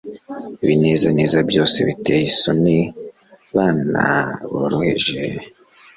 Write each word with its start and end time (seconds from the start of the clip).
ibinezeza 0.63 1.37
byose 1.49 1.77
biteye 1.87 2.23
isoni, 2.31 2.79
bana 3.55 4.05
boroheje 4.51 5.19